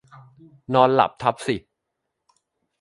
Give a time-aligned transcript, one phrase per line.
[0.73, 1.55] นอนหลับทับสิ